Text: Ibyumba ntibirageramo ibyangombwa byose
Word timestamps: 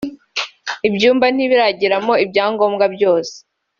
Ibyumba 0.87 1.25
ntibirageramo 1.33 2.13
ibyangombwa 2.25 2.85
byose 2.95 3.35